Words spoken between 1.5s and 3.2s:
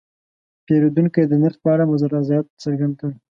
په اړه رضایت څرګند کړ.